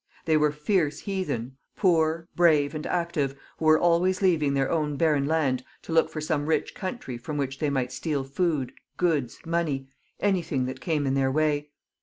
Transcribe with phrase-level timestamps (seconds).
[0.25, 5.27] They were fierce heathens, poor, brave, and active, who were always leaving their own barren
[5.27, 9.89] land to look for some rich country from which they might steal food, goods, money—
[10.19, 11.69] anything that came in their way.